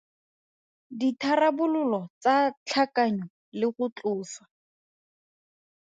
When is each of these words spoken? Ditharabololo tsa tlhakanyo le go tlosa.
Ditharabololo 0.99 1.99
tsa 2.21 2.35
tlhakanyo 2.65 3.25
le 3.59 3.67
go 3.75 3.85
tlosa. 3.95 4.43